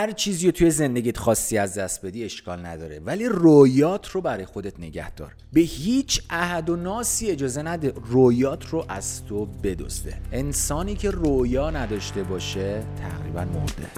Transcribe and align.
هر 0.00 0.12
چیزی 0.12 0.46
رو 0.46 0.52
توی 0.52 0.70
زندگیت 0.70 1.18
خواستی 1.18 1.58
از 1.58 1.74
دست 1.74 2.06
بدی 2.06 2.24
اشکال 2.24 2.66
نداره. 2.66 3.00
ولی 3.00 3.26
رویات 3.26 4.10
رو 4.10 4.20
برای 4.20 4.44
خودت 4.44 4.80
نگه 4.80 5.10
دار. 5.10 5.32
به 5.52 5.60
هیچ 5.60 6.22
عهد 6.30 6.70
و 6.70 6.76
ناسی 6.76 7.30
اجازه 7.30 7.62
نده 7.62 7.92
رویات 8.04 8.66
رو 8.66 8.84
از 8.88 9.26
تو 9.26 9.46
بدزده. 9.46 10.18
انسانی 10.32 10.94
که 10.94 11.10
رویا 11.10 11.70
نداشته 11.70 12.22
باشه 12.22 12.82
تقریبا 13.00 13.44
مرده. 13.44 13.90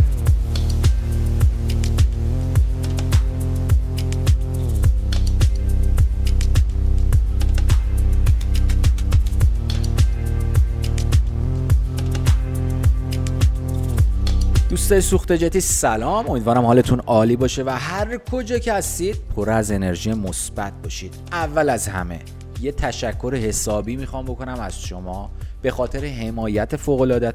دوستای 14.72 15.00
سوخت 15.00 15.32
جتی 15.32 15.60
سلام. 15.60 16.30
امیدوارم 16.30 16.64
حالتون 16.64 17.00
عالی 17.00 17.36
باشه 17.36 17.62
و 17.62 17.70
هر 17.70 18.16
کجا 18.16 18.58
که 18.58 18.72
هستید 18.72 19.16
پر 19.36 19.50
از 19.50 19.70
انرژی 19.70 20.12
مثبت 20.12 20.72
باشید. 20.82 21.14
اول 21.32 21.68
از 21.68 21.88
همه 21.88 22.18
یه 22.60 22.72
تشکر 22.72 23.34
حسابی 23.34 23.96
می‌خوام 23.96 24.24
بکنم 24.24 24.60
از 24.60 24.82
شما 24.82 25.30
به 25.62 25.70
خاطر 25.70 26.04
حمایت 26.04 26.76
فوق 26.76 27.32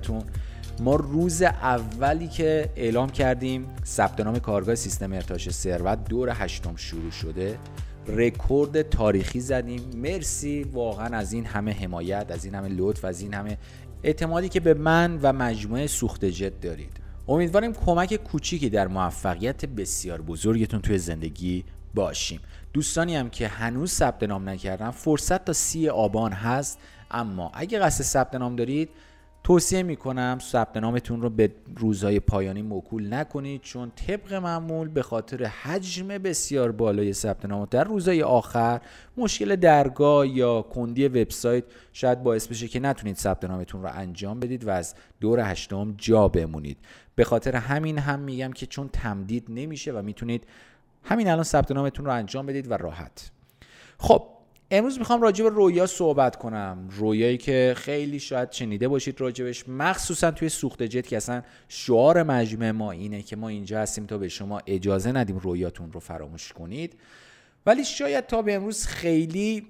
ما 0.80 0.96
روز 0.96 1.42
اولی 1.42 2.28
که 2.28 2.70
اعلام 2.76 3.10
کردیم 3.10 3.68
ثبت 3.86 4.20
نام 4.20 4.40
کارگاه 4.40 4.76
سیستم 4.76 5.14
ارتعاش 5.14 5.50
ثروت 5.50 6.04
دور 6.10 6.30
هشتم 6.34 6.76
شروع 6.76 7.12
شده. 7.12 7.60
رکورد 8.08 8.90
تاریخی 8.90 9.40
زدیم. 9.40 9.82
مرسی 9.96 10.64
واقعا 10.64 11.18
از 11.18 11.34
این 11.34 11.46
همه 11.46 11.72
حمایت 11.72 12.26
از 12.30 12.46
این 12.46 12.56
همه 12.56 12.68
لطف 12.68 13.06
از 13.06 13.22
این 13.22 13.34
همه 13.34 13.58
اعتمادی 14.04 14.50
که 14.50 14.60
به 14.60 14.74
من 14.74 15.20
و 15.22 15.34
مجموعه 15.34 15.88
سوخت 15.88 16.26
جت 16.26 16.62
دارید. 16.62 17.07
امیدواریم 17.28 17.74
کمک 17.74 18.16
کوچیکی 18.16 18.70
در 18.70 18.88
موفقیت 18.88 19.66
بسیار 19.66 20.22
بزرگتون 20.22 20.82
توی 20.82 20.98
زندگی 20.98 21.64
باشیم. 21.94 22.40
دوستانی 22.74 23.16
هم 23.16 23.30
که 23.30 23.48
هنوز 23.48 23.92
ثبت 23.92 24.24
نام 24.24 24.50
نکردن 24.50 24.92
فرصت 24.92 25.46
تا 25.46 25.54
سی 25.54 25.90
آبان 25.90 26.32
هست 26.32 26.80
اما 27.12 27.52
اگه 27.54 27.80
قصد 27.80 28.04
ثبت 28.04 28.36
نام 28.36 28.56
دارید 28.56 28.90
توصیه 29.48 29.84
می‌کنم 29.84 30.38
ثبت 30.42 30.78
نامتون 30.78 31.22
رو 31.22 31.30
به 31.30 31.52
روزهای 31.78 32.20
پایانی 32.20 32.62
موکول 32.62 33.14
نکنید 33.14 33.62
چون 33.62 33.92
طبق 33.96 34.34
معمول 34.34 34.88
به 34.88 35.02
خاطر 35.02 35.46
حجم 35.46 36.08
بسیار 36.08 36.72
بالای 36.72 37.14
ثبت 37.14 37.46
نام 37.46 37.68
در 37.72 37.84
روزهای 37.84 38.24
آخر 38.24 38.82
مشکل 39.18 39.56
درگاه 39.56 40.28
یا 40.28 40.62
کندی 40.62 41.08
وبسایت 41.08 41.64
شاید 41.94 42.24
باعث 42.24 42.48
بشه 42.48 42.68
که 42.68 42.80
نتونید 42.80 43.16
ثبت 43.16 43.46
نامتون 43.46 43.84
رو 43.84 43.90
انجام 43.94 44.40
بدید 44.40 44.68
و 44.68 44.70
از 44.70 44.96
دور 45.20 45.40
هشتم 45.52 45.96
جا 45.98 46.28
بمونید. 46.28 46.78
به 47.16 47.24
خاطر 47.24 47.56
همین 47.56 47.98
هم 47.98 48.20
میگم 48.20 48.52
که 48.52 48.66
چون 48.66 48.90
تمدید 48.94 49.46
نمیشه 49.50 49.92
و 49.92 50.02
می‌تونید 50.02 50.44
همین 51.04 51.30
الان 51.30 51.44
ثبت 51.44 51.72
نامتون 51.72 52.06
رو 52.06 52.12
انجام 52.12 52.46
بدید 52.46 52.72
و 52.72 52.74
راحت. 52.74 53.32
خب 53.98 54.37
امروز 54.72 55.00
می‌خوام 55.00 55.22
راجع 55.22 55.44
به 55.44 55.50
رویا 55.50 55.88
صحبت 55.88 56.36
کنم. 56.36 56.90
رویایی 56.92 57.38
که 57.38 57.74
خیلی 57.78 58.20
شاید 58.20 58.52
شنیده 58.52 58.88
باشید 58.88 59.22
راجبش. 59.22 59.70
مخصوصا 59.70 60.32
توی 60.32 60.50
سوخت 60.50 60.84
جت 60.84 61.08
که 61.08 61.18
اصلا 61.18 61.42
شعار 61.68 62.24
مجموعه 62.24 62.72
ما 62.72 62.92
اینه 62.92 63.22
که 63.22 63.36
ما 63.36 63.50
اینجا 63.50 63.80
هستیم 63.80 64.06
تا 64.06 64.18
به 64.18 64.28
شما 64.28 64.62
اجازه 64.66 65.12
ندیم 65.12 65.38
رویاتون 65.38 65.92
رو 65.92 66.00
فراموش 66.00 66.54
کنید. 66.54 67.00
ولی 67.66 67.86
شاید 67.86 68.28
تا 68.28 68.42
به 68.42 68.54
امروز 68.56 68.86
خیلی 68.86 69.68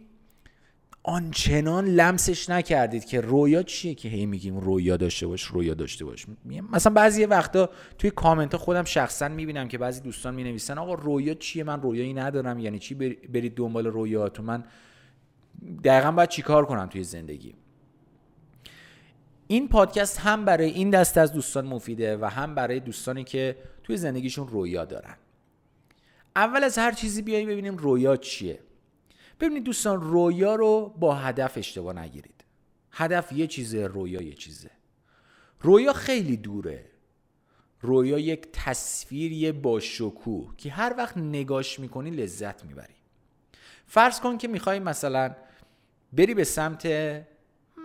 آنچنان 1.04 1.86
لمسش 1.86 2.50
نکردید 2.50 3.06
که 3.06 3.22
رویا 3.22 3.64
چیه 3.64 3.96
که 3.96 4.10
هی 4.10 4.26
میگیم 4.26 4.58
رویا 4.58 4.98
داشته 4.98 5.28
باش 5.28 5.44
رویا 5.44 5.74
داشته 5.74 6.06
باش. 6.06 6.26
مثلا 6.72 6.94
بعضی 6.94 7.26
وقتا 7.26 7.70
توی 7.98 8.12
کامنت 8.12 8.52
ها 8.52 8.58
خودم 8.58 8.84
شخصا 8.84 9.28
می‌بینم 9.28 9.68
که 9.68 9.78
بعضی 9.78 10.02
دوستان 10.02 10.36
می‌نویسن 10.36 10.78
آقا 10.78 10.94
رویا 10.94 11.34
چیه؟ 11.34 11.64
من 11.64 11.82
رویایی 11.82 12.14
ندارم. 12.14 12.60
یعنی 12.60 12.80
چی 12.80 12.96
برید 13.34 13.56
دنبال 13.56 13.88
رویاتون؟ 13.88 14.46
من 14.46 14.64
دقیقا 15.84 16.12
باید 16.12 16.30
چیکار 16.30 16.66
کنم 16.66 16.86
توی 16.86 17.04
زندگی؟ 17.04 17.56
این 19.48 19.68
پادکست 19.68 20.20
هم 20.20 20.46
برای 20.46 20.70
این 20.70 20.90
دست 20.90 21.18
از 21.18 21.34
دوستان 21.34 21.66
مفیده 21.66 22.18
و 22.18 22.26
هم 22.26 22.56
برای 22.56 22.80
دوستانی 22.80 23.24
که 23.24 23.58
توی 23.84 23.98
زندگیشون 23.98 24.48
رویا 24.48 24.86
دارن. 24.86 25.16
اول 26.36 26.64
از 26.64 26.78
هر 26.78 26.92
چیزی 26.92 27.22
بیاییم 27.22 27.50
ببینیم 27.50 27.78
رویا 27.78 28.18
چیه. 28.18 28.60
ببینید 29.40 29.64
دوستان 29.64 30.02
رویا 30.02 30.56
رو 30.56 30.96
با 31.00 31.16
هدف 31.16 31.58
اشتباه 31.58 32.00
نگیرید. 32.00 32.44
هدف 32.92 33.32
یه 33.32 33.48
چیزه 33.48 33.88
رویا 33.88 34.22
یه 34.22 34.34
چیزه. 34.34 34.72
رویا 35.62 35.94
خیلی 35.94 36.38
دوره. 36.38 36.86
رویا 37.82 38.20
یک 38.20 38.48
تصویری 38.54 39.52
با 39.52 39.80
شکوه 39.80 40.54
که 40.58 40.72
هر 40.72 40.96
وقت 40.98 41.18
نگاش 41.18 41.80
می‌کنی 41.80 42.10
لذت 42.10 42.66
می‌بری. 42.66 42.96
فرض 43.86 44.20
کن 44.20 44.38
که 44.38 44.48
می‌خوای 44.48 44.80
مثلا 44.80 45.36
بری 46.14 46.34
به 46.34 46.44
سمت 46.44 46.88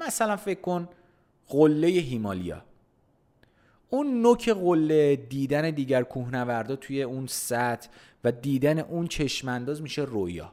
مثلا 0.07 0.37
فکر 0.37 0.61
کن 0.61 0.89
قله 1.49 1.89
هیمالیا. 1.89 2.63
اون 3.91 4.23
نوک 4.23 4.49
قله 4.49 5.17
دیدن 5.17 5.71
دیگر 5.71 6.03
کوهنوردا 6.03 6.77
توی 6.77 7.03
اون 7.03 7.27
سطح 7.27 7.89
و 8.25 8.33
دیدن 8.33 8.79
اون 8.79 9.07
چشمانداز 9.07 9.83
میشه 9.83 10.03
رویا. 10.03 10.53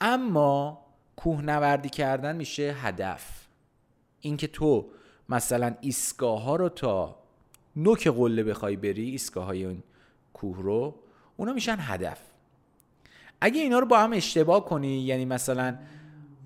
اما 0.00 0.84
کوهنوردی 1.16 1.88
کردن 1.88 2.36
میشه 2.36 2.76
هدف. 2.78 3.46
اینکه 4.20 4.46
تو 4.46 4.90
مثلا 5.28 5.74
ایستگاه 5.80 6.42
ها 6.42 6.56
رو 6.56 6.68
تا 6.68 7.16
نوک 7.76 8.08
قله 8.08 8.44
بخوای 8.44 8.76
بری 8.76 9.10
ایستگاه 9.10 9.44
های 9.44 9.64
اون 9.64 9.82
کوه 10.32 10.62
رو 10.62 10.94
اونا 11.36 11.52
میشن 11.52 11.76
هدف. 11.78 12.20
اگه 13.40 13.60
اینا 13.60 13.78
رو 13.78 13.86
با 13.86 13.98
هم 13.98 14.12
اشتباه 14.12 14.64
کنی 14.64 15.00
یعنی 15.00 15.24
مثلا 15.24 15.78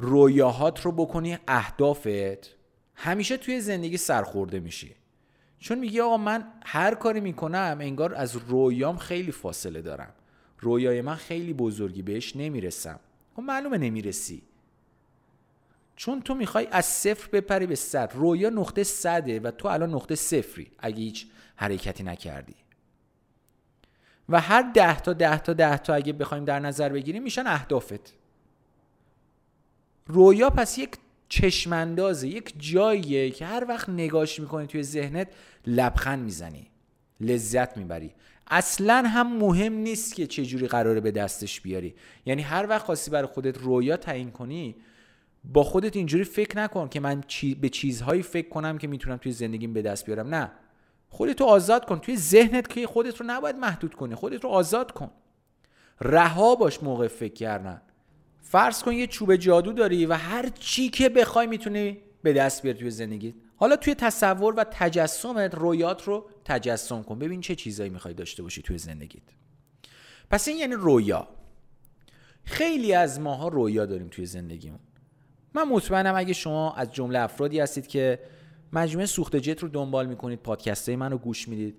رویاهات 0.03 0.81
رو 0.81 0.93
بکنی 0.93 1.39
اهدافت 1.49 2.57
همیشه 2.95 3.37
توی 3.37 3.61
زندگی 3.61 3.97
سرخورده 3.97 4.61
میشی. 4.61 4.95
چون 5.59 5.79
میگی 5.79 6.01
آقا 6.01 6.17
من 6.17 6.45
هر 6.65 6.95
کاری 6.95 7.21
می‌کنم 7.21 7.79
انگار 7.81 8.15
از 8.15 8.37
رویام 8.37 8.97
خیلی 8.97 9.33
فاصله 9.33 9.83
دارم. 9.83 10.13
رویای 10.59 11.01
من 11.01 11.15
خیلی 11.15 11.53
بزرگی 11.53 12.03
بهش 12.03 12.37
نمی‌رسم. 12.37 13.01
خب 13.37 13.43
معلومه 13.43 13.79
نمی‌رسی. 13.79 14.43
چون 15.97 16.23
تو 16.23 16.35
می‌خوای 16.35 16.69
از 16.71 16.85
صفر 16.85 17.29
بپری 17.33 17.67
به 17.67 17.75
صد. 17.75 18.13
رویا 18.15 18.51
نقطه 18.51 18.85
صده 18.85 19.41
و 19.41 19.51
تو 19.51 19.69
الان 19.69 19.95
نقطه 19.95 20.15
صفری. 20.15 20.71
اگه 20.79 20.99
هیچ 20.99 21.27
حرکتی 21.57 22.03
نکردی. 22.05 22.55
و 24.29 24.41
هر 24.41 24.63
ده 24.75 25.01
تا 25.01 25.13
ده 25.13 25.39
تا 25.39 25.53
ده 25.53 25.79
تا 25.79 25.95
اگه 25.95 26.13
بخوایم 26.13 26.45
در 26.45 26.59
نظر 26.61 26.89
بگیریم 26.89 27.23
میشن 27.23 27.47
اهدافت. 27.47 28.22
رویا 30.07 30.51
پس 30.51 30.79
یک 30.79 30.91
چشماندازه 31.29 32.29
یک 32.29 32.55
جاییه 32.59 33.31
که 33.31 33.47
هر 33.47 33.65
وقت 33.69 33.89
نگاش 33.89 34.41
می‌کنی 34.41 34.67
توی 34.67 34.83
ذهنت 34.83 35.29
لبخند 35.67 36.25
می‌زنی 36.25 36.71
لذت 37.21 37.77
می‌بری. 37.77 38.15
اصلا 38.47 39.05
هم 39.07 39.37
مهم 39.37 39.73
نیست 39.73 40.15
که 40.15 40.27
چجوری 40.27 40.67
قراره 40.67 41.01
به 41.01 41.11
دستش 41.11 41.61
بیاری. 41.61 41.95
یعنی 42.27 42.43
هر 42.43 42.67
وقت 42.69 42.85
خواستی 42.85 43.11
برای 43.11 43.27
خودت 43.27 43.59
رویا 43.59 43.97
تعیین 43.97 44.31
کنی 44.31 44.77
با 45.45 45.63
خودت 45.63 45.97
اینجوری 45.97 46.25
فکر 46.25 46.59
نکن 46.59 46.89
که 46.89 47.01
من 47.01 47.23
چی 47.27 47.55
به 47.55 47.69
چیزهایی 47.69 48.23
فکر 48.23 48.49
کنم 48.49 48.79
که 48.79 48.87
می‌تونم 48.87 49.17
توی 49.17 49.33
زندگیم 49.33 49.73
به 49.73 49.83
دست 49.83 50.07
بیارم. 50.07 50.35
نه. 50.35 50.51
خودت 51.09 51.41
رو 51.41 51.47
آزاد 51.47 51.85
کن. 51.85 51.99
توی 51.99 52.17
ذهنت 52.17 52.69
که 52.69 52.87
خودت 52.87 53.21
رو 53.21 53.27
نباید 53.27 53.57
محدود 53.57 53.95
کنی. 53.95 54.15
خودت 54.15 54.45
رو 54.45 54.51
آزاد 54.51 54.93
کن. 54.93 55.11
رها 56.01 56.55
باش 56.55 56.83
موقع 56.83 57.09
فکر 57.09 57.35
کردن. 57.35 57.83
فرض 58.53 58.83
کن 58.83 58.93
یه 58.93 59.07
چوب 59.07 59.37
جادو 59.37 59.73
داری 59.73 60.07
و 60.07 60.13
هر 60.13 60.49
چی 60.49 60.89
که 60.89 61.09
بخوای 61.09 61.47
می‌تونی 61.47 61.99
به 62.23 62.33
دست 62.33 62.63
بیاری 62.63 62.79
توی 62.79 62.91
زندگی 62.91 63.35
حالا 63.57 63.77
توی 63.77 63.95
تصور 63.95 64.55
و 64.55 64.65
تجسمت 64.65 65.55
رویات 65.55 66.03
رو 66.03 66.27
تجسم 66.45 67.03
کن. 67.03 67.19
ببین 67.19 67.41
چه 67.41 67.55
چیزایی 67.55 67.91
می‌خوای 67.91 68.15
داشته 68.15 68.43
باشی 68.43 68.63
توی 68.63 68.79
زندگیت. 68.79 69.23
پس 70.31 70.49
این 70.49 70.57
یعنی 70.57 70.75
رویا. 70.75 71.29
خیلی 72.45 72.95
از 72.95 73.21
ماها 73.21 73.49
رویا 73.49 73.87
داریم 73.87 74.09
توی 74.09 74.27
زندگیمون. 74.27 74.81
من 75.55 75.69
مطمئنم 75.69 76.15
اگه 76.17 76.33
شما 76.33 76.73
از 76.73 76.93
جمله 76.93 77.19
افرادی 77.19 77.61
هستید 77.61 77.87
که 77.87 78.19
مجموعه 78.73 79.07
سوخت 79.07 79.37
جت 79.37 79.63
رو 79.63 79.69
دنبال 79.69 80.07
می‌کنید 80.07 80.39
پادکست 80.39 80.89
های 80.89 80.97
من 80.97 81.17
گوش 81.17 81.49
می‌دید 81.49 81.77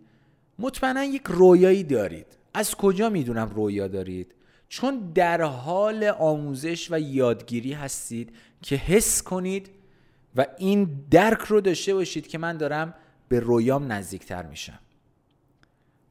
مطمئنا 0.59 1.03
یک 1.03 1.24
رویایی 1.25 1.83
دارید. 1.83 2.27
از 2.53 2.75
کجا 2.75 3.09
می‌دونم 3.09 3.50
رویا 3.50 3.88
دارید؟ 3.88 4.36
چون 4.74 5.12
در 5.16 5.42
حال 5.42 6.04
آموزش 6.04 6.92
و 6.92 7.00
یادگیری 7.00 7.74
هستید 7.74 8.36
که 8.62 8.75
حس 8.75 9.24
کنید 9.24 9.70
و 10.36 10.46
این 10.58 11.06
درک 11.12 11.40
رو 11.40 11.62
داشته 11.62 11.94
باشید 11.94 12.28
که 12.28 12.38
من 12.38 12.58
دارم 12.58 12.94
به 13.28 13.40
رویام 13.40 13.92
نزدیکتر 13.92 14.46
میشم. 14.46 14.80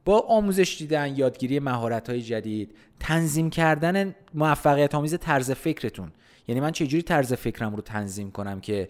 با 0.05 0.19
آموزش 0.19 0.75
دیدن 0.79 1.15
یادگیری 1.15 1.59
مهارت 1.59 2.09
های 2.09 2.21
جدید 2.21 2.75
تنظیم 2.99 3.49
کردن 3.49 4.15
موفقیت 4.33 4.95
آمیز 4.95 5.19
طرز 5.19 5.51
فکرتون. 5.51 6.11
یعنی 6.47 6.61
من 6.61 6.71
چجوری 6.71 7.03
طرز 7.03 7.33
فکرم 7.33 7.75
رو 7.75 7.81
تنظیم 7.81 8.31
کنم 8.31 8.61
که 8.61 8.89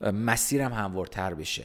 مسیرم 0.00 0.72
هموارتر 0.72 1.34
بشه؟ 1.34 1.64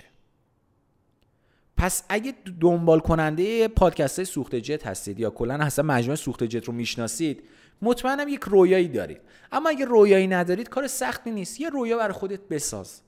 پس 1.77 2.03
اگه 2.09 2.33
دنبال 2.61 2.99
کننده 2.99 3.67
پادکست 3.67 4.23
سوخت 4.23 4.55
جت 4.55 4.87
هستید 4.87 5.19
یا 5.19 5.29
کلا 5.29 5.53
اصلا 5.53 5.85
مجموعه 5.85 6.15
سوخت 6.15 6.43
جت 6.43 6.65
رو 6.65 6.73
می‌شناسید 6.73 7.43
مطمئنم 7.81 8.27
یک 8.27 8.41
رویایی 8.43 8.87
دارید. 8.87 9.21
اما 9.51 9.69
اگه 9.69 9.85
رویایی 9.85 10.27
ندارید 10.27 10.69
کار 10.69 10.87
سختی 10.87 11.31
نیست. 11.31 11.61
یه 11.61 11.69
رویا 11.69 11.97
برای 11.97 12.13
خودت 12.13 12.39
بساز. 12.49 13.01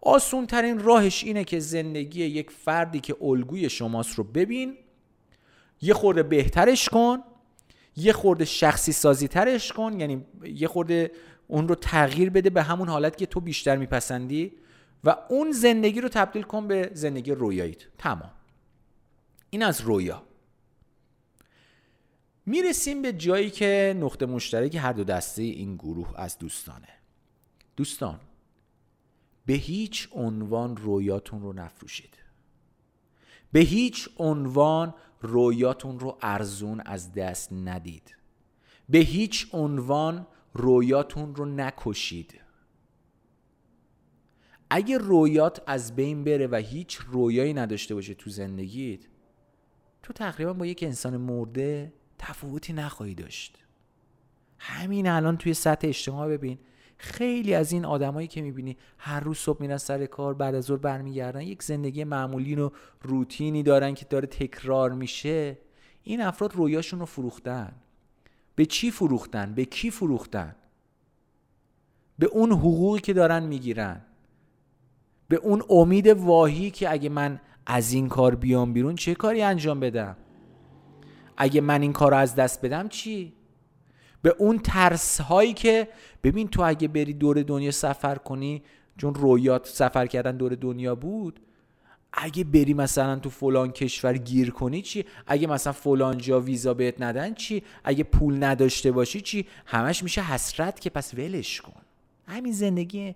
آسون 0.00 0.46
ترین 0.46 0.78
راهش 0.78 1.24
اینه 1.24 1.44
که 1.44 1.58
زندگی 1.58 2.24
یک 2.24 2.50
فردی 2.50 3.00
که 3.00 3.16
الگوی 3.20 3.70
شماست 3.70 4.14
رو 4.14 4.24
ببین 4.24 4.76
یه 5.82 5.94
خورده 5.94 6.22
بهترش 6.22 6.88
کن 6.88 7.18
یه 7.96 8.12
خورده 8.12 8.44
شخصی 8.44 8.92
سازی 8.92 9.28
ترش 9.28 9.72
کن 9.72 10.00
یعنی 10.00 10.24
یه 10.44 10.68
خورده 10.68 11.10
اون 11.48 11.68
رو 11.68 11.74
تغییر 11.74 12.30
بده 12.30 12.50
به 12.50 12.62
همون 12.62 12.88
حالت 12.88 13.16
که 13.16 13.26
تو 13.26 13.40
بیشتر 13.40 13.76
میپسندی. 13.76 14.52
و 15.04 15.16
اون 15.28 15.52
زندگی 15.52 16.00
رو 16.00 16.08
تبدیل 16.08 16.42
کن 16.42 16.68
به 16.68 16.90
زندگی 16.94 17.32
رویاییت 17.32 17.82
تمام. 17.98 18.30
این 19.50 19.62
از 19.62 19.80
رویا. 19.80 20.22
می‌رسیم 22.46 23.02
به 23.02 23.12
جایی 23.12 23.50
که 23.50 23.96
نقطه 24.00 24.26
مشترک 24.26 24.74
هر 24.74 24.92
دو 24.92 25.04
دسته 25.04 25.42
این 25.42 25.76
گروه 25.76 26.12
از 26.16 26.38
دوستانه. 26.38 26.88
دوستان 27.76 28.20
به 29.46 29.54
هیچ 29.54 30.08
عنوان 30.12 30.76
رویاتون 30.76 31.42
رو 31.42 31.52
نفروشید. 31.52 32.14
به 33.52 33.60
هیچ 33.60 34.08
عنوان 34.16 34.94
رویاتون 35.20 36.00
رو 36.00 36.18
ارزون 36.22 36.80
از 36.80 37.12
دست 37.12 37.52
ندید. 37.52 38.16
به 38.88 38.98
هیچ 38.98 39.48
عنوان 39.52 40.26
رویاتون 40.54 41.34
رو 41.34 41.44
نکشید. 41.44 42.40
اگه 44.70 44.98
رویات 44.98 45.62
از 45.66 45.96
بین 45.96 46.24
بره 46.24 46.46
و 46.46 46.56
هیچ 46.56 46.94
رویایی 46.96 47.54
نداشته 47.54 47.94
باشه 47.94 48.14
تو 48.14 48.30
زندگیت 48.30 49.00
تو 50.02 50.12
تقریبا 50.12 50.52
با 50.52 50.66
یک 50.66 50.82
انسان 50.82 51.16
مرده 51.16 51.92
تفاوتی 52.18 52.72
نخواهی 52.72 53.14
داشت. 53.14 53.58
همین 54.58 55.08
الان 55.08 55.36
توی 55.36 55.54
سطح 55.54 55.88
اجتماع 55.88 56.28
ببین 56.28 56.58
خیلی 56.98 57.54
از 57.54 57.72
این 57.72 57.84
آدمایی 57.84 58.28
که 58.28 58.42
می‌بینی 58.42 58.76
هر 58.98 59.20
روز 59.20 59.38
صبح 59.38 59.60
میرن 59.60 59.76
سر 59.76 60.06
کار 60.06 60.34
بعد 60.34 60.54
از 60.54 60.64
ظهر 60.64 60.78
برمیگردن 60.78 61.40
یک 61.40 61.62
زندگی 61.62 62.04
معمولی 62.04 62.54
و 62.54 62.70
روتینی 63.02 63.62
دارن 63.62 63.94
که 63.94 64.04
داره 64.04 64.26
تکرار 64.26 64.92
میشه 64.92 65.58
این 66.02 66.20
افراد 66.20 66.54
رویاشون 66.54 67.00
رو 67.00 67.06
فروختن. 67.06 67.72
به 68.54 68.66
چی 68.66 68.90
فروختن؟ 68.90 69.54
به 69.54 69.64
کی 69.64 69.90
فروختن؟ 69.90 70.56
به 72.18 72.26
اون 72.26 72.52
حقوقی 72.52 73.00
که 73.00 73.12
دارن 73.12 73.42
می‌گیرن. 73.42 74.04
به 75.28 75.36
اون 75.36 75.62
امید 75.70 76.06
واهی 76.06 76.70
که 76.70 76.92
اگه 76.92 77.08
من 77.08 77.40
از 77.66 77.92
این 77.92 78.08
کار 78.08 78.34
بیام 78.34 78.72
بیرون 78.72 78.94
چه 78.94 79.14
کاری 79.14 79.42
انجام 79.42 79.80
بدم؟ 79.80 80.16
اگه 81.36 81.60
من 81.60 81.82
این 81.82 81.92
کار 81.92 82.14
از 82.14 82.34
دست 82.34 82.62
بدم 82.62 82.88
چی؟ 82.88 83.32
به 84.22 84.34
اون 84.38 84.58
ترس 84.58 85.20
هایی 85.20 85.52
که 85.52 85.88
ببین 86.22 86.48
تو 86.48 86.62
اگه 86.62 86.88
بری 86.88 87.14
دور 87.14 87.42
دنیا 87.42 87.70
سفر 87.70 88.14
کنی 88.14 88.62
چون 88.96 89.14
رویات 89.14 89.66
سفر 89.66 90.06
کردن 90.06 90.36
دور 90.36 90.54
دنیا 90.54 90.94
بود 90.94 91.40
اگه 92.12 92.44
بری 92.44 92.74
مثلا 92.74 93.16
تو 93.16 93.30
فلان 93.30 93.72
کشور 93.72 94.16
گیر 94.16 94.50
کنی 94.50 94.82
چی؟ 94.82 95.04
اگه 95.26 95.46
مثلا 95.46 95.72
فلان 95.72 96.18
جا 96.18 96.40
ویزا 96.40 96.74
بهت 96.74 97.00
ندن 97.00 97.34
چی؟ 97.34 97.62
اگه 97.84 98.04
پول 98.04 98.44
نداشته 98.44 98.92
باشی 98.92 99.20
چی؟ 99.20 99.46
همش 99.66 100.02
میشه 100.02 100.22
حسرت 100.22 100.80
که 100.80 100.90
پس 100.90 101.14
ولش 101.14 101.60
کن. 101.60 101.82
همین 102.26 102.52
زندگی 102.52 103.14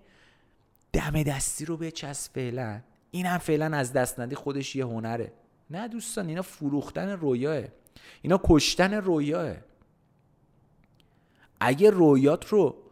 دم 0.93 1.23
دستی 1.23 1.65
رو 1.65 1.77
بچسب 1.77 2.33
فعلا. 2.33 2.81
این 3.11 3.25
هم 3.25 3.37
فعلا 3.37 3.77
از 3.77 3.93
دست 3.93 4.19
ندی 4.19 4.35
خودش 4.35 4.75
یه 4.75 4.85
هنره. 4.85 5.33
نه 5.69 5.87
دوستان 5.87 6.27
اینا 6.27 6.41
فروختن 6.41 7.09
رویاه. 7.09 7.63
اینا 8.21 8.41
کشتن 8.43 8.93
رویاه. 8.93 9.55
اگه 11.59 11.89
رویات 11.89 12.47
رو 12.47 12.83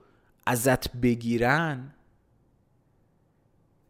ازت 0.45 0.91
بگیرن 0.97 1.93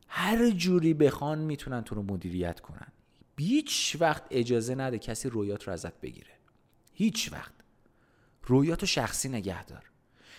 هر 0.08 0.50
جوری 0.50 0.94
بخوان 0.94 1.40
می‌تونن 1.40 1.82
تو 1.82 1.96
رو 1.96 2.04
مدیریت 2.04 2.60
کنن. 2.60 2.88
هیچ 3.38 3.98
وقت 4.00 4.24
اجازه 4.32 4.76
نده 4.76 5.00
کسی 5.00 5.30
رویات 5.30 5.64
رو 5.64 5.74
ازت 5.74 6.02
بگیره. 6.02 6.34
هیچ 6.94 7.34
وقت. 7.34 7.54
رویات 8.44 8.82
رو 8.82 8.88
شخصی 8.88 9.30
نگه 9.30 9.66
دار 9.66 9.91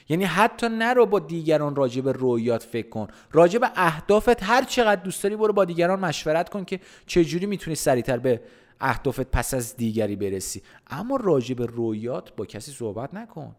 یعنی 0.08 0.24
حتی 0.24 0.68
نرو 0.68 1.06
با 1.06 1.18
دیگران 1.18 1.76
راجع 1.76 2.00
به 2.00 2.12
رویات 2.12 2.62
فکر 2.62 2.88
کن. 2.88 3.06
راجع 3.32 3.58
به 3.58 3.70
اهدافت 3.76 4.42
هر 4.42 4.64
چقدر 4.64 5.02
دوست 5.02 5.22
داری 5.22 5.36
برو 5.36 5.52
با 5.52 5.64
دیگران 5.64 6.00
مشورت 6.00 6.48
کن 6.48 6.64
که 6.64 6.80
چجوری 7.06 7.46
می‌تونی 7.46 7.74
سریعتر 7.74 8.18
به 8.18 8.40
اهدافت 8.80 9.30
پس 9.30 9.54
از 9.54 9.76
دیگری 9.76 10.16
برسی. 10.16 10.62
اما 10.86 11.16
راجع 11.16 11.54
به 11.54 11.66
رویات 11.66 12.36
با 12.36 12.46
کسی 12.46 12.72
صحبت 12.72 13.14
نکن. 13.14 13.56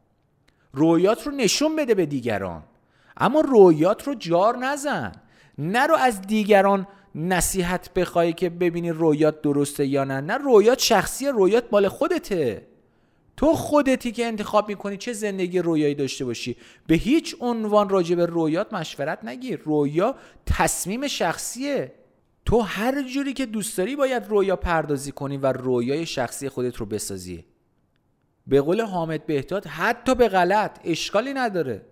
رویات 0.73 1.27
رو 1.27 1.31
نشون 1.31 1.75
بده 1.75 1.93
به 1.95 2.05
دیگران. 2.05 2.63
اما 3.17 3.41
رویات 3.41 4.07
رو 4.07 4.15
جار 4.15 4.57
نزن. 4.57 5.11
نرو 5.57 5.95
از 5.95 6.21
دیگران 6.21 6.87
نصیحت 7.15 7.93
بخوای 7.93 8.33
که 8.33 8.49
ببینی 8.49 8.89
رویات 8.89 9.41
درسته 9.41 9.85
یا 9.85 10.03
نه. 10.03 10.21
نه 10.21 10.37
رویات 10.37 10.79
شخصی 10.79 11.27
رویات 11.27 11.63
مال 11.71 11.87
خودته. 11.87 12.67
تو 13.37 13.53
خودتی 13.53 14.11
که 14.11 14.25
انتخاب 14.25 14.69
می‌کنی 14.69 14.97
چه 14.97 15.13
زندگی 15.13 15.59
رویایی 15.59 15.95
داشته 15.95 16.25
باشی. 16.25 16.57
به 16.87 16.95
هیچ 16.95 17.35
عنوان 17.39 17.89
راجع 17.89 18.15
به 18.15 18.25
رویات 18.25 18.73
مشورت 18.73 19.25
نگیر. 19.25 19.59
رویا 19.65 20.15
تصمیم 20.45 21.07
شخصیه. 21.07 21.93
تو 22.45 22.59
هر 22.59 23.03
جوری 23.03 23.33
که 23.33 23.45
دوست 23.45 23.77
داری 23.77 23.95
باید 23.95 24.27
رویا 24.27 24.55
پردازی 24.55 25.11
کنی 25.11 25.37
و 25.37 25.45
رویای 25.45 26.05
شخصی 26.05 26.49
خودت 26.49 26.75
رو 26.75 26.85
بسازی. 26.85 27.45
به 28.47 28.61
قول 28.61 28.81
حامد 28.81 29.25
بهداد 29.25 29.65
حتی 29.67 30.15
به 30.15 30.27
غلط 30.27 30.79
اشکالی 30.83 31.33
نداره. 31.33 31.85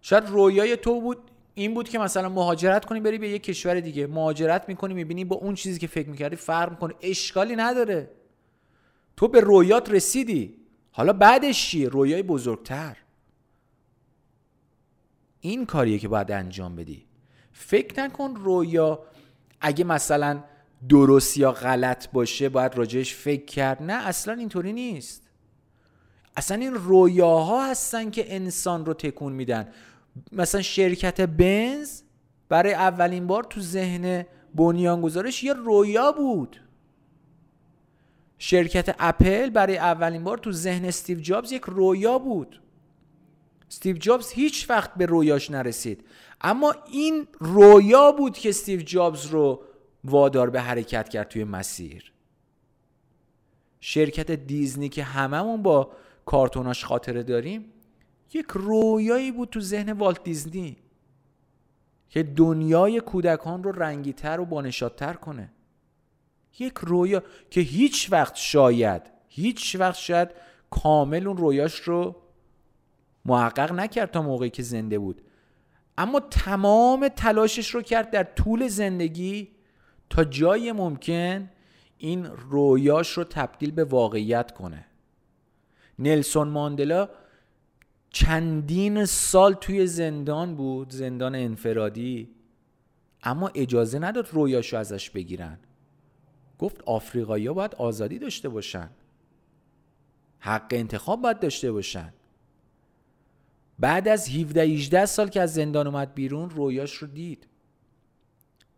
شاید 0.00 0.28
رویای 0.28 0.76
تو 0.76 1.00
بود 1.00 1.18
این 1.54 1.74
بود 1.74 1.88
که 1.88 1.98
مثلا 1.98 2.28
مهاجرت 2.28 2.84
کنی 2.84 3.00
بری 3.00 3.18
به 3.18 3.28
یه 3.28 3.38
کشور 3.38 3.80
دیگه. 3.80 4.06
مهاجرت 4.06 4.68
می‌کنی 4.68 4.94
می‌بینی 4.94 5.24
با 5.24 5.36
اون 5.36 5.54
چیزی 5.54 5.78
که 5.78 5.86
فکر 5.86 6.08
می‌کردی 6.08 6.36
فرق 6.36 6.70
می‌کنه 6.70 6.94
اشکالی 7.02 7.56
نداره. 7.56 8.10
تو 9.20 9.28
به 9.28 9.40
رویات 9.40 9.90
رسیدی. 9.90 10.56
حالا 10.90 11.12
بعدش 11.12 11.68
چیه 11.68 11.88
رویای 11.88 12.22
بزرگتر. 12.22 12.96
این 15.40 15.66
کاریه 15.66 15.98
که 15.98 16.08
باید 16.08 16.32
انجام 16.32 16.76
بدی. 16.76 17.06
فکر 17.52 18.02
نکن 18.02 18.34
رویا 18.36 19.02
اگه 19.60 19.84
مثلا 19.84 20.42
درست 20.88 21.38
یا 21.38 21.52
غلط 21.52 22.10
باشه 22.10 22.48
باید 22.48 22.74
راجعش 22.74 23.14
فکر 23.14 23.44
کرد. 23.44 23.82
نه 23.82 23.92
اصلا 23.92 24.34
اینطوری 24.34 24.72
نیست. 24.72 25.22
اصلا 26.36 26.56
این 26.56 26.74
رویاها 26.74 27.70
هستن 27.70 28.10
که 28.10 28.34
انسان 28.36 28.86
رو 28.86 28.94
تکون 28.94 29.32
میدن. 29.32 29.68
مثلا 30.32 30.62
شرکت 30.62 31.20
بنز 31.20 32.02
برای 32.48 32.74
اولین 32.74 33.26
بار 33.26 33.44
تو 33.44 33.60
ذهن 33.60 34.26
بنیانگذارش 34.54 35.44
یه 35.44 35.52
رویا 35.52 36.12
بود. 36.12 36.60
شرکت 38.42 38.96
اپل 38.98 39.50
برای 39.50 39.78
اولین 39.78 40.24
بار 40.24 40.38
تو 40.38 40.52
ذهن 40.52 40.84
استیو 40.84 41.20
جابز 41.20 41.52
یک 41.52 41.62
رویا 41.62 42.18
بود. 42.18 42.60
استیو 43.68 43.96
جابز 43.96 44.30
هیچ 44.30 44.70
وقت 44.70 44.94
به 44.94 45.06
رویاش 45.06 45.50
نرسید. 45.50 46.04
اما 46.40 46.74
این 46.92 47.26
رویا 47.38 48.12
بود 48.12 48.38
که 48.38 48.48
استیو 48.48 48.80
جابز 48.80 49.26
رو 49.26 49.62
وادار 50.04 50.50
به 50.50 50.60
حرکت 50.60 51.08
کرد 51.08 51.28
توی 51.28 51.44
مسیر. 51.44 52.12
شرکت 53.80 54.30
دیزنی 54.30 54.88
که 54.88 55.02
هممون 55.02 55.62
با 55.62 55.92
کارتوناش 56.26 56.84
خاطره 56.84 57.22
داریم 57.22 57.64
یک 58.34 58.46
رویایی 58.50 59.32
بود 59.32 59.50
تو 59.50 59.60
ذهن 59.60 59.92
والت 59.92 60.24
دیزنی 60.24 60.76
که 62.08 62.22
دنیای 62.22 63.00
کودکان 63.00 63.62
رو 63.62 63.72
رنگیتر 63.72 64.40
و 64.40 64.44
بانشادتر 64.44 65.12
کنه. 65.12 65.52
یک 66.58 66.74
رویا 66.80 67.22
که 67.50 67.60
هیچ 67.60 68.12
وقت 68.12 68.36
شاید 68.36 69.02
هیچ 69.28 69.76
وقت 69.78 69.98
شاید 69.98 70.28
کامل 70.70 71.26
اون 71.26 71.36
رویاش 71.36 71.74
رو 71.74 72.16
محقق 73.24 73.72
نکرد 73.72 74.10
تا 74.10 74.22
موقعی 74.22 74.50
که 74.50 74.62
زنده 74.62 74.98
بود. 74.98 75.22
اما 75.98 76.20
تمام 76.20 77.08
تلاشش 77.08 77.74
رو 77.74 77.82
کرد 77.82 78.10
در 78.10 78.24
طول 78.24 78.68
زندگی 78.68 79.48
تا 80.10 80.24
جای 80.24 80.72
ممکن 80.72 81.50
این 81.98 82.26
رویاش 82.26 83.10
رو 83.12 83.24
تبدیل 83.24 83.70
به 83.70 83.84
واقعیت 83.84 84.52
کنه. 84.54 84.86
نلسون 85.98 86.48
ماندلا 86.48 87.08
چندین 88.10 89.04
سال 89.04 89.54
توی 89.54 89.86
زندان 89.86 90.56
بود 90.56 90.90
زندان 90.90 91.34
انفرادی 91.34 92.28
اما 93.22 93.50
اجازه 93.54 93.98
نداد 93.98 94.28
رویاشو 94.32 94.76
ازش 94.76 95.10
بگیرن. 95.10 95.58
گفت 96.60 96.82
آفریقایی 96.82 97.46
ها 97.46 97.54
باید 97.54 97.74
آزادی 97.74 98.18
داشته 98.18 98.48
باشن. 98.48 98.90
حق 100.38 100.66
انتخاب 100.70 101.22
باید 101.22 101.40
داشته 101.40 101.72
باشن. 101.72 102.12
بعد 103.78 104.08
از 104.08 104.28
17 104.28 104.62
18 104.62 105.06
سال 105.06 105.28
که 105.28 105.40
از 105.40 105.54
زندان 105.54 105.86
اومد 105.86 106.14
بیرون 106.14 106.50
رویاش 106.50 106.94
رو 106.94 107.08
دید. 107.08 107.46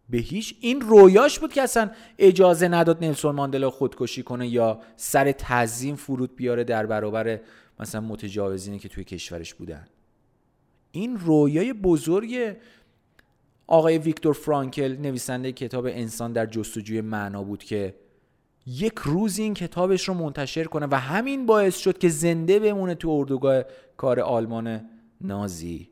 به 0.08 0.18
هیچ 0.18 0.56
این 0.60 0.80
رویاش 0.80 1.38
بود 1.38 1.52
که 1.52 1.62
اصلا 1.62 1.90
اجازه 2.18 2.68
نداد 2.68 3.04
نلسون 3.04 3.34
ماندلا 3.34 3.70
خودکشی 3.70 4.22
کنه 4.22 4.48
یا 4.48 4.80
سر 4.96 5.32
تعظیم 5.32 5.96
فرود 5.96 6.36
بیاره 6.36 6.64
در 6.64 6.86
برابر 6.86 7.40
مثلا 7.80 8.00
متجاوزینی 8.00 8.78
که 8.78 8.88
توی 8.88 9.04
کشورش 9.04 9.54
بودن. 9.54 9.86
این 10.92 11.18
رویای 11.18 11.72
بزرگ 11.72 12.56
آقای 13.66 13.98
ویکتور 13.98 14.34
فرانکل 14.34 14.96
نویسنده 15.00 15.52
کتاب 15.52 15.86
انسان 15.86 16.32
در 16.32 16.46
جستجوی 16.46 17.00
معنا 17.00 17.42
بود 17.42 17.64
که 17.64 17.94
یک 18.66 18.94
روز 19.04 19.38
این 19.38 19.54
کتابش 19.54 20.08
رو 20.08 20.14
منتشر 20.14 20.64
کنه 20.64 20.86
و 20.90 20.94
همین 20.94 21.46
باعث 21.46 21.76
شد 21.76 21.98
که 21.98 22.08
زنده 22.08 22.58
بمونه 22.58 22.94
تو 22.94 23.08
اردوگاه 23.08 23.62
کار 23.96 24.20
آلمان 24.20 24.88
نازی. 25.20 25.88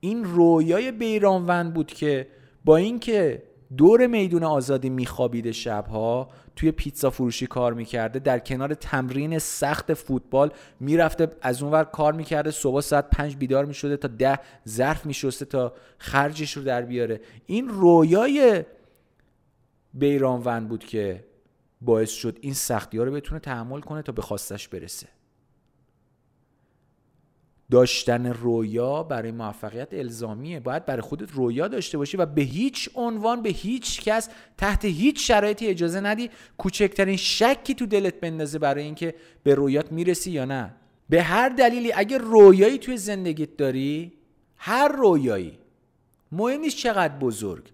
این 0.00 0.24
رویای 0.24 0.92
بیرانوند 0.92 1.74
بود 1.74 1.86
که 1.86 2.28
با 2.64 2.76
اینکه 2.76 3.42
دور 3.76 4.06
میدون 4.06 4.44
آزادی 4.44 4.90
میخوابیده 4.90 5.52
شبها 5.52 6.28
توی 6.56 6.70
پیتزا 6.70 7.10
فروشی 7.10 7.46
کار 7.46 7.74
می‌کرده 7.74 8.18
در 8.18 8.38
کنار 8.38 8.74
تمرین 8.74 9.38
سخت 9.38 9.94
فوتبال 9.94 10.52
می‌رفته 10.80 11.28
از 11.42 11.62
اونور 11.62 11.84
کار 11.84 12.12
می‌کرده 12.12 12.50
صبح 12.50 12.80
ساعت 12.80 13.10
پنج 13.10 13.36
بیدار 13.36 13.64
می‌شده 13.64 13.96
تا 13.96 14.08
ده 14.08 14.38
ظرف 14.68 15.06
میشسته 15.06 15.44
تا 15.44 15.74
خرجش 15.98 16.56
رو 16.56 16.62
در 16.62 16.82
بیاره. 16.82 17.20
این 17.46 17.68
رویای 17.68 18.64
بیرانوند 19.94 20.68
بود 20.68 20.84
که 20.84 21.24
باعث 21.80 22.10
شد 22.10 22.38
این 22.40 22.54
سختی 22.54 22.98
ها 22.98 23.04
رو 23.04 23.12
بتونه 23.12 23.40
تحمل 23.40 23.80
کنه 23.80 24.02
تا 24.02 24.12
به 24.12 24.22
خواستش 24.22 24.68
برسه. 24.68 25.06
داشتن 27.70 28.26
رویا 28.26 29.02
برای 29.02 29.32
موفقیت 29.32 29.88
الزامیه. 29.92 30.60
باید 30.60 30.86
برای 30.86 31.02
خودت 31.02 31.32
رویا 31.32 31.68
داشته 31.68 31.98
باشی 31.98 32.16
و 32.16 32.26
به 32.26 32.42
هیچ 32.42 32.90
عنوان 32.94 33.42
به 33.42 33.48
هیچ 33.48 34.00
کس 34.00 34.28
تحت 34.58 34.84
هیچ 34.84 35.26
شرایطی 35.26 35.66
اجازه 35.66 36.00
ندی 36.00 36.30
کوچکترین 36.58 37.16
شکی 37.16 37.74
تو 37.74 37.86
دلت 37.86 38.20
بندازه 38.20 38.58
برای 38.58 38.84
اینکه 38.84 39.14
به 39.42 39.54
رویات 39.54 39.92
می‌رسی 39.92 40.30
یا 40.30 40.44
نه. 40.44 40.74
به 41.08 41.22
هر 41.22 41.48
دلیلی 41.48 41.92
اگه 41.92 42.18
رویایی 42.18 42.78
توی 42.78 42.96
زندگیت 42.96 43.56
داری 43.56 44.12
هر 44.56 44.88
رویایی 44.88 45.58
مهم 46.32 46.60
نیست 46.60 46.76
چقدر 46.76 47.18
بزرگ. 47.18 47.64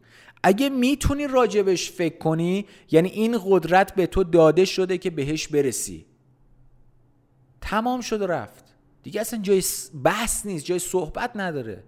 اگه 0.42 0.68
می‌تونی 0.68 1.26
راجبش 1.26 1.90
فکر 1.90 2.18
کنی 2.18 2.66
یعنی 2.90 3.08
این 3.08 3.38
قدرت 3.44 3.94
به 3.94 4.06
تو 4.06 4.24
داده 4.24 4.64
شده 4.64 4.98
که 4.98 5.10
بهش 5.10 5.48
برسی. 5.48 6.06
تمام 7.60 8.00
شد 8.00 8.22
و 8.22 8.26
رفت. 8.26 8.65
دیگه 9.06 9.20
اصلا 9.20 9.40
جای 9.42 9.62
بحث 10.04 10.46
نیست 10.46 10.64
جای 10.64 10.78
صحبت 10.78 11.30
نداره. 11.34 11.84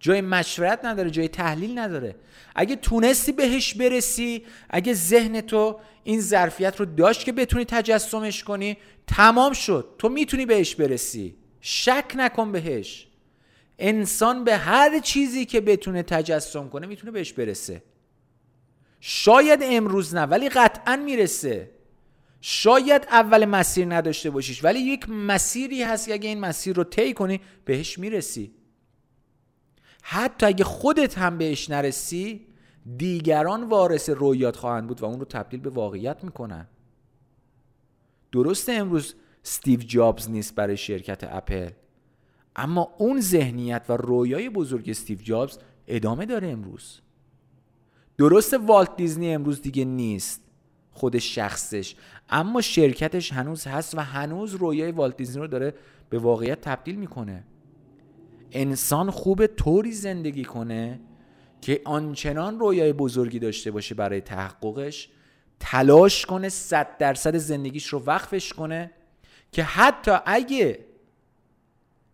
جای 0.00 0.20
مشورت 0.20 0.84
نداره 0.84 1.10
جای 1.10 1.28
تحلیل 1.28 1.78
نداره. 1.78 2.16
اگه 2.54 2.76
تونستی 2.76 3.32
بهش 3.32 3.74
برسی 3.74 4.46
اگه 4.70 4.94
ذهن 4.94 5.40
تو 5.40 5.80
این 6.04 6.20
ظرفیت 6.20 6.80
رو 6.80 6.86
داشت 6.86 7.24
که 7.24 7.32
بتونی 7.32 7.64
تجسمش 7.64 8.44
کنی 8.44 8.76
تمام 9.06 9.52
شد. 9.52 9.94
تو 9.98 10.08
می‌تونی 10.08 10.46
بهش 10.46 10.74
برسی. 10.74 11.34
شک 11.60 12.12
نکن 12.16 12.52
بهش. 12.52 13.06
انسان 13.78 14.44
به 14.44 14.56
هر 14.56 14.98
چیزی 14.98 15.44
که 15.44 15.60
بتونه 15.60 16.02
تجسم 16.02 16.68
کنه 16.68 16.86
می‌تونه 16.86 17.12
بهش 17.12 17.32
برسه. 17.32 17.82
شاید 19.00 19.60
امروز 19.62 20.14
نه 20.14 20.22
ولی 20.22 20.48
قطعا 20.48 20.96
می‌رسه. 20.96 21.70
شاید 22.44 23.06
اول 23.10 23.44
مسیر 23.44 23.94
نداشته 23.94 24.30
باشیش 24.30 24.64
ولی 24.64 24.80
یک 24.80 25.08
مسیری 25.08 25.82
هست 25.82 26.06
که 26.06 26.12
اگه 26.12 26.28
این 26.28 26.40
مسیر 26.40 26.76
رو 26.76 26.84
طی 26.84 27.14
کنی 27.14 27.40
بهش 27.64 27.98
می‌رسی. 27.98 28.54
حتی 30.02 30.46
اگه 30.46 30.64
خودت 30.64 31.18
هم 31.18 31.38
بهش 31.38 31.70
نرسی 31.70 32.46
دیگران 32.96 33.64
وارث 33.64 34.10
رویات 34.10 34.56
خواهند 34.56 34.88
بود 34.88 35.00
و 35.00 35.04
اون 35.04 35.18
رو 35.18 35.24
تبدیل 35.24 35.60
به 35.60 35.70
واقعیت 35.70 36.24
می‌کنن. 36.24 36.66
درسته 38.32 38.72
امروز 38.72 39.14
ستیو 39.42 39.80
جابز 39.80 40.30
نیست 40.30 40.54
برای 40.54 40.76
شرکت 40.76 41.24
اپل 41.24 41.70
اما 42.56 42.94
اون 42.98 43.20
ذهنیت 43.20 43.84
و 43.88 43.92
رویای 43.92 44.48
بزرگ 44.50 44.90
استیو 44.90 45.18
جابز 45.18 45.58
ادامه 45.86 46.26
داره 46.26 46.48
امروز. 46.48 47.00
درست 48.18 48.54
والت 48.54 48.96
دیزنی 48.96 49.34
امروز 49.34 49.62
دیگه 49.62 49.84
نیست. 49.84 50.51
خود 50.92 51.18
شخصش. 51.18 51.94
اما 52.30 52.60
شرکتش 52.60 53.32
هنوز 53.32 53.66
هست 53.66 53.94
و 53.94 54.00
هنوز 54.00 54.54
رویای 54.54 54.92
والت 54.92 55.36
رو 55.36 55.46
داره 55.46 55.74
به 56.10 56.18
واقعیت 56.18 56.60
تبدیل 56.60 56.96
می‌کنه. 56.96 57.44
انسان 58.52 59.10
خوب 59.10 59.46
طوری 59.46 59.92
زندگی 59.92 60.44
کنه 60.44 61.00
که 61.60 61.80
آنچنان 61.84 62.58
رویای 62.58 62.92
بزرگی 62.92 63.38
داشته 63.38 63.70
باشه 63.70 63.94
برای 63.94 64.20
تحققش 64.20 65.08
تلاش 65.60 66.26
کنه 66.26 66.48
صد 66.48 66.96
درصد 66.98 67.36
زندگیش 67.36 67.86
رو 67.86 68.02
وقفش 68.06 68.52
کنه 68.52 68.90
که 69.52 69.62
حتی 69.62 70.12
اگه 70.26 70.78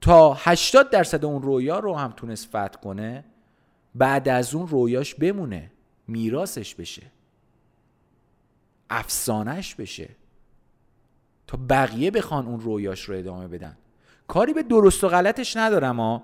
تا 0.01 0.35
80 0.35 0.91
درصد 0.91 1.25
اون 1.25 1.43
رویا 1.43 1.79
رو 1.79 1.95
هم 1.95 2.13
تونست 2.17 2.47
فتح 2.47 2.81
کنه 2.83 3.25
بعد 3.95 4.29
از 4.29 4.55
اون 4.55 4.69
رویاش 4.69 5.15
بمونه 5.15 5.71
میراسش 6.09 6.75
بشه. 6.75 7.03
افسانش 8.90 9.75
بشه. 9.75 10.09
تا 11.47 11.59
بقیه 11.68 12.11
بخوان 12.11 12.47
اون 12.47 12.61
رویاش 12.61 13.00
رو 13.02 13.16
ادامه 13.16 13.49
بدن. 13.49 13.76
کاری 14.28 14.52
به 14.52 14.62
درست 14.62 15.04
و 15.04 15.09
غلطش 15.09 15.57
ندارم 15.57 16.00
ها. 16.00 16.23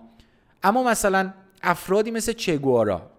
اما 0.62 0.82
مثلا 0.82 1.32
افرادی 1.62 2.10
مثل 2.10 2.32
چگوارا. 2.32 3.10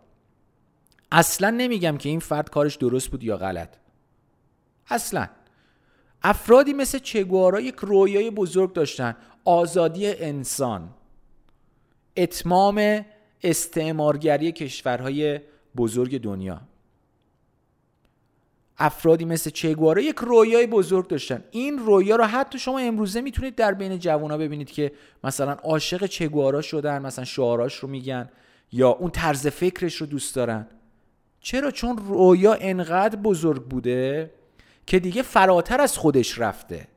اصلا 1.11 1.49
نمیگم 1.49 1.97
که 1.97 2.09
این 2.09 2.19
فرد 2.19 2.49
کارش 2.49 2.75
درست 2.75 3.11
بود 3.11 3.23
یا 3.23 3.37
غلط. 3.37 3.69
اصلا. 4.89 5.27
افرادی 6.23 6.73
مثل 6.73 6.99
چگوارا 6.99 7.59
یک 7.59 7.75
رویای 7.75 8.31
بزرگ 8.31 8.73
داشتن. 8.73 9.15
آزادی 9.45 10.07
انسان. 10.07 10.89
اتمام 12.17 13.05
استعمارگری 13.43 14.51
کشورهای 14.51 15.41
بزرگ 15.75 16.21
دنیا. 16.21 16.61
افرادی 18.77 19.25
مثل 19.25 19.50
چگوارا 19.50 20.01
یک 20.01 20.15
رویای 20.15 20.67
بزرگ 20.67 21.08
داشتن. 21.08 21.44
این 21.51 21.79
رویا 21.79 22.15
رو 22.15 22.24
حتی 22.24 22.60
شما 22.60 22.79
امروزه 22.79 23.22
می‌تونید 23.22 23.55
در 23.55 23.74
بین 23.74 24.00
جوونا 24.00 24.38
ببینید 24.38 24.72
که 24.72 24.91
مثلا 25.24 25.51
عاشق 25.51 26.05
چگوارا 26.05 26.62
شدن 26.62 27.01
مثلا 27.01 27.25
شعاراش 27.25 27.75
رو 27.75 27.89
میگن 27.89 28.29
یا 28.72 28.89
اون 28.89 29.10
طرز 29.12 29.48
فکرش 29.48 29.96
رو 29.96 30.08
دوست 30.08 30.36
دارن. 30.36 30.67
چرا؟ 31.39 31.72
چون 31.72 31.98
رویا 31.98 32.53
انقدر 32.53 33.15
بزرگ 33.15 33.63
بوده 33.63 34.32
که 34.86 35.00
دیگه 35.00 35.22
فراتر 35.22 35.82
از 35.82 35.98
خودش 35.98 36.39
رفته. 36.39 36.88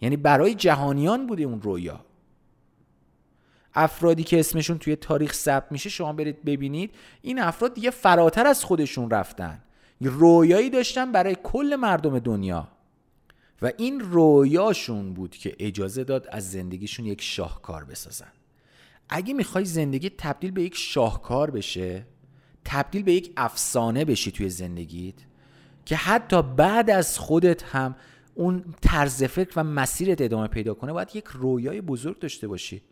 یعنی 0.00 0.16
برای 0.16 0.54
جهانیان 0.54 1.26
بوده 1.26 1.42
اون 1.42 1.62
رویا. 1.62 2.04
افرادی 3.74 4.24
که 4.24 4.40
اسمشون 4.40 4.78
توی 4.78 4.96
تاریخ 4.96 5.34
ثبت 5.34 5.72
میشه 5.72 5.90
شما 5.90 6.12
برید 6.12 6.44
ببینید 6.44 6.94
این 7.22 7.38
افراد 7.38 7.74
دیگه 7.74 7.90
فراتر 7.90 8.46
از 8.46 8.64
خودشون 8.64 9.10
رفتن. 9.10 9.62
رویایی 10.00 10.70
داشتن 10.70 11.12
برای 11.12 11.36
کل 11.42 11.76
مردم 11.80 12.18
دنیا. 12.18 12.68
و 13.62 13.72
این 13.76 14.00
رویاشون 14.00 15.14
بود 15.14 15.36
که 15.36 15.56
اجازه 15.58 16.04
داد 16.04 16.28
از 16.30 16.50
زندگیشون 16.50 17.06
یک 17.06 17.22
شاهکار 17.22 17.84
بسازن. 17.84 18.32
اگه 19.08 19.34
می‌خوای 19.34 19.64
زندگی 19.64 20.10
تبدیل 20.10 20.50
به 20.50 20.62
یک 20.62 20.76
شاهکار 20.76 21.50
بشه 21.50 22.06
تبدیل 22.64 23.02
به 23.02 23.12
یک 23.12 23.32
افسانه 23.36 24.04
بشی 24.04 24.30
توی 24.30 24.50
زندگیت 24.50 25.14
که 25.84 25.96
حتی 25.96 26.42
بعد 26.42 26.90
از 26.90 27.18
خودت 27.18 27.62
هم 27.62 27.96
اون 28.34 28.64
طرز 28.80 29.24
فکر 29.24 29.52
و 29.56 29.64
مسیرت 29.64 30.20
ادامه 30.20 30.48
پیدا 30.48 30.74
کنه 30.74 30.92
باید 30.92 31.16
یک 31.16 31.24
رویای 31.26 31.80
بزرگ 31.80 32.18
داشته 32.18 32.48
باشی. 32.48 32.82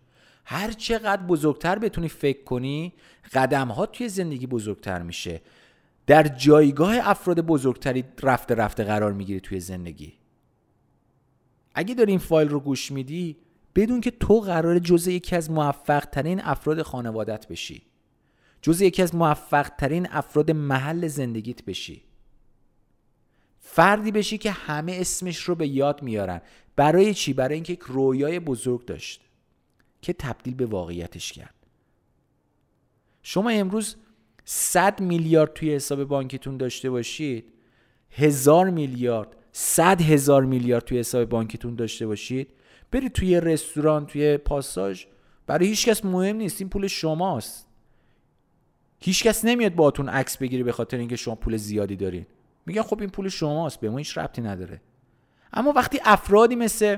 هر 0.45 0.73
چقدر 0.73 1.23
بزرگتر 1.23 1.79
بتونی 1.79 2.09
فکر 2.09 2.45
کنی 2.45 2.93
قدم 3.33 3.69
ها 3.69 3.87
توی 3.87 4.09
زندگی 4.09 4.47
بزرگتر 4.47 5.03
میشه. 5.03 5.43
در 6.07 6.29
جایگاه 6.29 6.97
افراد 7.09 7.41
بزرگتری 7.41 8.05
رفته 8.23 8.55
رفته 8.55 8.85
قرار 8.85 9.13
می‌گیری 9.13 9.41
توی 9.41 9.61
زندگی. 9.61 10.13
اگه 11.75 11.95
داری 11.95 12.13
این 12.13 12.19
فایل 12.19 12.49
رو 12.49 12.61
گوش 12.61 12.93
میدی 12.93 13.37
بدون 13.75 14.01
که 14.01 14.11
تو 14.11 14.41
قرار 14.41 14.79
جزء 14.79 15.11
یکی 15.11 15.37
از 15.37 15.51
موفق 15.51 16.05
ترین 16.05 16.41
افراد 16.41 16.83
خانوادت 16.83 17.49
بشی. 17.49 17.83
جزء 18.63 18.85
یکی 18.85 19.03
از 19.03 19.15
موفق 19.15 19.69
ترین 19.69 20.09
افراد 20.11 20.51
محل 20.51 21.07
زندگیت 21.07 21.65
بشی. 21.65 22.03
فردی 23.61 24.13
بشی 24.13 24.39
که 24.39 24.51
همه 24.51 24.93
اسمش 24.93 25.39
رو 25.39 25.55
به 25.55 25.69
یاد 25.69 26.03
میارن. 26.03 26.41
برای 26.77 27.15
چی؟ 27.15 27.33
برای 27.33 27.55
اینکه 27.55 27.73
یک 27.73 27.83
رویای 27.83 28.41
بزرگ 28.41 28.85
داشت 28.85 29.21
که 30.03 30.13
تبدیل 30.13 30.55
به 30.55 30.67
واقعیتش 30.67 31.33
کرد. 31.33 31.55
شما 33.23 33.51
امروز 33.51 33.97
100 34.49 35.01
میلیارد 35.01 35.53
توی 35.53 35.75
حساب 35.75 36.05
بانکتون 36.05 36.57
داشته 36.57 36.91
باشید. 36.91 37.53
هزار 38.11 38.71
میلیارد 38.71 39.37
صد 39.53 40.01
هزار 40.03 40.45
میلیارد 40.45 40.85
توی 40.85 40.99
حساب 40.99 41.25
بانکتون 41.25 41.75
داشته 41.75 42.07
باشید. 42.07 42.49
برید 42.91 43.13
توی 43.13 43.41
رستوران 43.41 44.07
توی 44.07 44.37
پاساژ. 44.37 45.05
برای 45.47 45.67
هیچ 45.67 45.89
کس 45.89 46.05
مهم 46.05 46.37
نیست 46.37 46.61
این 46.61 46.71
پول 46.71 46.87
شماست. 46.87 47.69
هیچکس 49.01 49.45
نمیاد 49.45 49.75
باهاتون 49.75 50.09
عکس 50.09 50.37
بگیره 50.37 50.65
به 50.65 50.73
خاطر 50.73 50.97
اینکه 50.97 51.17
شما 51.17 51.35
پول 51.35 51.57
زیادی 51.57 51.97
دارین. 51.97 52.27
میگن 52.67 52.83
خب 52.83 53.01
این 53.01 53.11
پول 53.11 53.29
شماست 53.29 53.81
به 53.81 53.91
ما 53.91 53.99
هیچ 53.99 54.19
ربطی 54.19 54.43
نداره. 54.43 54.81
اما 55.53 55.73
وقتی 55.73 56.01
افرادی 56.05 56.57
مثل 56.57 56.97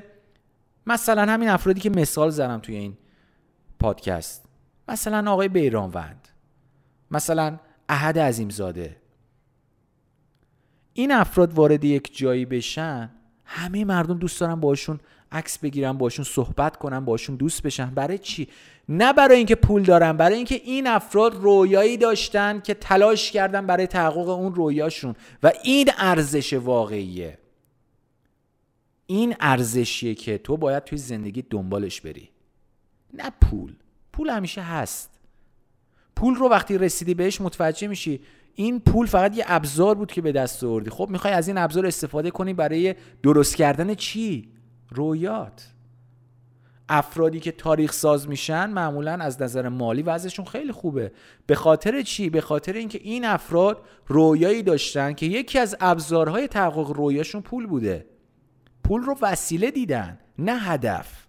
مثلا 0.86 1.22
همین 1.32 1.48
افرادی 1.48 1.80
که 1.80 1.90
مثال 1.90 2.30
زدم 2.30 2.58
توی 2.58 2.76
این 2.76 2.96
پادکست 3.78 4.44
مثلا 4.88 5.32
آقای 5.32 5.48
بیرانوند. 5.48 6.27
مثلا 7.10 7.58
احد 7.88 8.18
عظیمزاده. 8.18 8.96
این 10.92 11.12
افراد 11.12 11.54
وارد 11.54 11.84
یک 11.84 12.16
جایی 12.16 12.44
بشن 12.44 13.10
همه 13.44 13.84
مردم 13.84 14.18
دوست 14.18 14.40
دارن 14.40 14.60
باشون 14.60 15.00
عکس 15.32 15.58
بگیرن 15.58 15.92
باشون 15.92 16.24
صحبت 16.24 16.76
کنن 16.76 17.04
باشون 17.04 17.36
دوست 17.36 17.62
بشن. 17.62 17.90
برای 17.90 18.18
چی؟ 18.18 18.48
نه 18.88 19.12
برای 19.12 19.36
اینکه 19.36 19.54
پول 19.54 19.82
دارن 19.82 20.12
برای 20.12 20.36
اینکه 20.36 20.54
این 20.54 20.86
افراد 20.86 21.34
رویایی 21.34 21.96
داشتن 21.96 22.60
که 22.60 22.74
تلاش 22.74 23.30
کردن 23.30 23.66
برای 23.66 23.86
تحقق 23.86 24.28
اون 24.28 24.54
رویاشون. 24.54 25.14
و 25.42 25.52
این 25.64 25.90
ارزش 25.98 26.52
واقعیه. 26.52 27.38
این 29.06 29.36
ارزشیه 29.40 30.14
که 30.14 30.38
تو 30.38 30.56
باید 30.56 30.84
توی 30.84 30.98
زندگی 30.98 31.42
دنبالش 31.42 32.00
بری. 32.00 32.30
نه 33.14 33.32
پول. 33.40 33.74
پول 34.12 34.30
همیشه 34.30 34.62
هست. 34.62 35.17
پول 36.18 36.34
رو 36.34 36.48
وقتی 36.48 36.78
رسیدی 36.78 37.14
بهش 37.14 37.40
متوجه 37.40 37.88
میشی. 37.88 38.20
این 38.54 38.80
پول 38.80 39.06
فقط 39.06 39.36
یه 39.36 39.44
ابزار 39.46 39.94
بود 39.94 40.12
که 40.12 40.22
به 40.22 40.32
دست 40.32 40.64
آوردی. 40.64 40.90
خب 40.90 41.08
می‌خوای 41.10 41.32
از 41.32 41.48
این 41.48 41.58
ابزار 41.58 41.86
استفاده 41.86 42.30
کنی 42.30 42.54
برای 42.54 42.94
درست 43.22 43.56
کردن 43.56 43.94
چی؟ 43.94 44.52
رویات. 44.90 45.68
افرادی 46.88 47.40
که 47.40 47.52
تاریخ 47.52 47.92
ساز 47.92 48.28
میشن 48.28 48.70
معمولا 48.70 49.12
از 49.12 49.42
نظر 49.42 49.68
مالی 49.68 50.02
وضعشون 50.02 50.44
خیلی 50.44 50.72
خوبه. 50.72 51.12
به 51.46 51.54
خاطر 51.54 52.02
چی؟ 52.02 52.30
به 52.30 52.40
خاطر 52.40 52.72
اینکه 52.72 53.00
این 53.02 53.24
افراد 53.24 53.82
رویایی 54.06 54.62
داشتن 54.62 55.12
که 55.12 55.26
یکی 55.26 55.58
از 55.58 55.76
ابزارهای 55.80 56.48
تحقق 56.48 56.90
رویاشون 56.90 57.42
پول 57.42 57.66
بوده. 57.66 58.06
پول 58.84 59.02
رو 59.02 59.16
وسیله 59.22 59.70
دیدن 59.70 60.18
نه 60.38 60.58
هدف. 60.58 61.27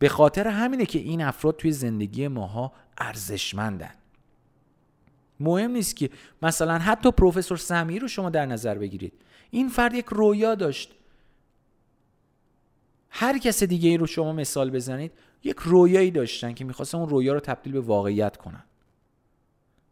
به 0.00 0.08
خاطر 0.08 0.48
همینه 0.48 0.86
که 0.86 0.98
این 0.98 1.22
افراد 1.22 1.56
توی 1.56 1.72
زندگی 1.72 2.28
ماها 2.28 2.72
ارزشمندن. 2.98 3.94
مهم 5.40 5.70
نیست 5.70 5.96
که 5.96 6.10
مثلا 6.42 6.78
حتی 6.78 7.10
پروفسور 7.10 7.56
سمیر 7.56 8.02
رو 8.02 8.08
شما 8.08 8.30
در 8.30 8.46
نظر 8.46 8.78
بگیرید. 8.78 9.12
این 9.50 9.68
فرد 9.68 9.94
یک 9.94 10.06
رویا 10.06 10.54
داشت. 10.54 10.94
هر 13.10 13.38
کس 13.38 13.62
دیگه 13.62 13.88
ای 13.88 13.96
رو 13.96 14.06
شما 14.06 14.32
مثال 14.32 14.70
بزنید 14.70 15.12
یک 15.44 15.56
رویایی 15.58 16.10
داشتن 16.10 16.52
که 16.52 16.64
می‌خواستن 16.64 16.98
اون 16.98 17.08
رویا 17.08 17.32
رو 17.32 17.40
تبدیل 17.40 17.72
به 17.72 17.80
واقعیت 17.80 18.36
کنن. 18.36 18.64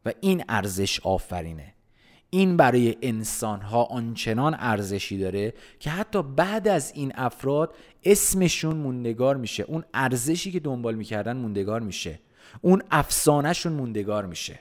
و 0.05 0.13
این 0.21 0.45
ارزش 0.49 1.01
آفرینه. 1.01 1.75
این 2.31 2.57
برای 2.57 2.97
انسان 3.03 3.61
ها 3.61 3.85
آنچنان 3.85 4.57
ارزشی 4.59 5.19
داره 5.19 5.55
که 5.81 5.91
حتی 5.91 6.23
بعد 6.23 6.69
از 6.69 6.93
این 6.95 7.13
افراد 7.15 7.75
اسمشون 8.05 8.77
موندگار 8.77 9.37
میشه. 9.37 9.63
اون 9.63 9.85
ارزشی 9.95 10.51
که 10.53 10.61
دنبال 10.61 10.95
می‌کردن 10.95 11.37
موندگار 11.37 11.81
میشه. 11.81 12.21
اون 12.61 12.83
افسانهشون 12.91 13.73
موندگار 13.73 14.27
میشه. 14.27 14.61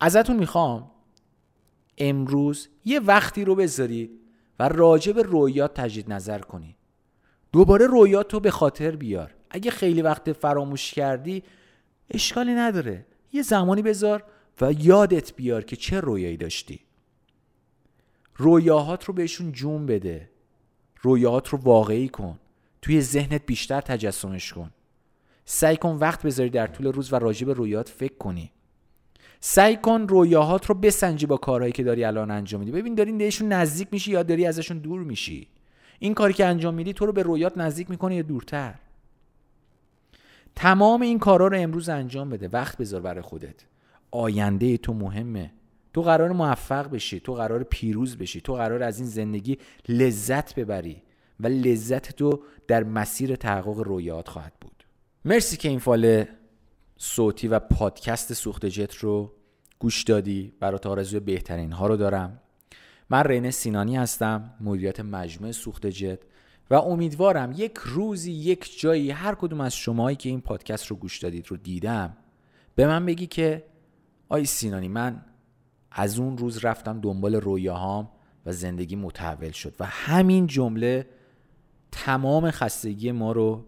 ازتون 0.00 0.36
می‌خوام 0.36 0.90
امروز 1.98 2.68
یه 2.84 3.00
وقتی 3.00 3.44
رو 3.44 3.54
بذارید 3.54 4.10
و 4.58 4.68
راجع 4.68 5.12
به 5.12 5.22
رویات 5.22 5.74
تجدید 5.74 6.12
نظر 6.12 6.38
کنید. 6.38 6.76
دوباره 7.52 7.86
رویات 7.86 8.34
رو 8.34 8.40
به 8.40 8.50
خاطر 8.50 8.96
بیار. 8.96 9.34
اگه 9.50 9.70
خیلی 9.70 10.02
وقت 10.02 10.32
فراموش 10.32 10.94
کردی 10.94 11.42
اشکالی 12.10 12.54
نداره. 12.54 13.06
یه 13.32 13.42
زمانی 13.42 13.82
بذار 13.82 14.24
و 14.60 14.72
یادت 14.72 15.36
بیار 15.36 15.64
که 15.64 15.76
چه 15.76 16.00
رویایی 16.00 16.36
داشتی. 16.36 16.80
رویاهات 18.36 19.04
رو 19.04 19.14
بهشون 19.14 19.52
جون 19.52 19.86
بده. 19.86 20.30
رویاهات 21.00 21.48
رو 21.48 21.58
واقعی 21.58 22.08
کن. 22.08 22.38
توی 22.82 23.00
ذهنت 23.00 23.46
بیشتر 23.46 23.80
تجسمش 23.80 24.52
کن. 24.52 24.70
سعی 25.44 25.76
کن 25.76 25.96
وقت 25.96 26.22
بذاری 26.22 26.50
در 26.50 26.66
طول 26.66 26.86
روز 26.86 27.12
و 27.12 27.16
راجع 27.16 27.46
به 27.46 27.52
رویات 27.52 27.88
فکر 27.88 28.14
کنی. 28.14 28.50
سعی 29.40 29.76
کن 29.76 30.06
رویاهات 30.08 30.66
رو 30.66 30.74
بسنجی 30.74 31.26
با 31.26 31.36
کارهایی 31.36 31.72
که 31.72 31.82
داری 31.82 32.04
الان 32.04 32.30
انجام 32.30 32.60
میدی. 32.60 32.72
ببین 32.72 32.94
داری 32.94 33.12
بهشون 33.12 33.48
نزدیک 33.48 33.88
میشی 33.92 34.10
یا 34.10 34.22
داری 34.22 34.46
ازشون 34.46 34.78
دور 34.78 35.02
میشی؟ 35.02 35.48
این 35.98 36.14
کاری 36.14 36.32
که 36.32 36.46
انجام 36.46 36.74
میدی 36.74 36.92
تو 36.92 37.06
رو 37.06 37.12
به 37.12 37.22
رویات 37.22 37.58
نزدیک 37.58 37.90
می‌کنه 37.90 38.16
یا 38.16 38.22
دورتر؟ 38.22 38.74
تمام 40.56 41.02
این 41.02 41.18
کارها 41.18 41.46
رو 41.46 41.56
امروز 41.56 41.88
انجام 41.88 42.30
بده. 42.30 42.48
وقت 42.48 42.78
بذار 42.78 43.00
برای 43.00 43.22
خودت. 43.22 43.54
آینده 44.12 44.76
تو 44.76 44.94
مهمه. 44.94 45.52
تو 45.94 46.02
قرار 46.02 46.32
موفق 46.32 46.90
بشی 46.90 47.20
تو 47.20 47.34
قرار 47.34 47.62
پیروز 47.62 48.16
بشی 48.16 48.40
تو 48.40 48.54
قرار 48.54 48.82
از 48.82 48.98
این 48.98 49.08
زندگی 49.08 49.58
لذت 49.88 50.54
ببری 50.54 51.02
و 51.40 51.46
لذت 51.46 52.12
تو 52.12 52.42
در 52.68 52.84
مسیر 52.84 53.36
تحقق 53.36 53.78
رویات 53.78 54.28
خواهد 54.28 54.52
بود. 54.60 54.84
مرسی 55.24 55.56
که 55.56 55.68
این 55.68 55.78
فال 55.78 56.24
صوتی 56.96 57.48
و 57.48 57.58
پادکست 57.58 58.32
سوخت 58.32 58.66
جت 58.66 58.94
رو 58.94 59.32
گوش 59.78 60.02
دادی. 60.02 60.52
برات 60.60 60.86
آرزوی 60.86 61.20
بهترین 61.20 61.72
ها 61.72 61.86
رو 61.86 61.96
دارم. 61.96 62.40
من 63.10 63.24
رینه 63.24 63.50
سینانی 63.50 63.96
هستم 63.96 64.54
مدیریت 64.60 65.00
مجموعه 65.00 65.52
سوخت 65.52 65.86
جت 65.86 66.18
و 66.70 66.74
امیدوارم 66.74 67.52
یک 67.56 67.78
روزی 67.84 68.32
یک 68.32 68.80
جایی 68.80 69.10
هر 69.10 69.34
کدوم 69.34 69.60
از 69.60 69.76
شماهایی 69.76 70.16
که 70.16 70.28
این 70.28 70.40
پادکست 70.40 70.86
رو 70.86 70.96
گوش 70.96 71.18
دادید 71.18 71.46
رو 71.48 71.56
دیدم 71.56 72.16
به 72.74 72.86
من 72.86 73.06
بگی 73.06 73.26
که 73.26 73.64
آی 74.32 74.44
سینانی 74.44 74.88
من 74.88 75.20
از 75.90 76.18
اون 76.18 76.38
روز 76.38 76.64
رفتم 76.64 77.00
دنبال 77.00 77.34
رویاهام 77.34 78.08
و 78.46 78.52
زندگی 78.52 78.96
متحول 78.96 79.50
شد 79.50 79.74
و 79.80 79.86
همین 79.86 80.46
جمله 80.46 81.06
تمام 81.90 82.50
خستگی 82.50 83.12
ما 83.12 83.32
رو 83.32 83.64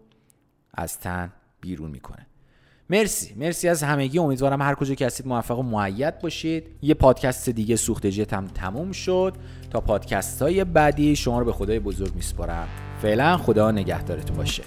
از 0.73 0.99
تن 0.99 1.33
بیرون 1.61 1.91
می‌کنه. 1.91 2.27
مرسی 2.89 3.33
مرسی 3.35 3.67
از 3.67 3.83
همگی. 3.83 4.19
امیدوارم 4.19 4.61
هر 4.61 4.75
کجا 4.75 4.95
که 4.95 5.05
هستید 5.05 5.27
موفق 5.27 5.59
و 5.59 5.63
معید 5.63 6.19
باشید. 6.19 6.67
یه 6.81 6.93
پادکست 6.93 7.49
دیگه 7.49 7.75
سوخت 7.75 8.07
جت 8.07 8.33
هم 8.33 8.47
تموم 8.47 8.91
شد. 8.91 9.33
تا 9.69 9.81
پادکست 9.81 10.41
های 10.41 10.63
بعدی 10.63 11.15
شما 11.15 11.39
رو 11.39 11.45
به 11.45 11.53
خدای 11.53 11.79
بزرگ 11.79 12.15
میسپارم. 12.15 12.67
فعلا 13.01 13.37
خدا 13.37 13.71
نگهدارتون 13.71 14.37
باشه. 14.37 14.63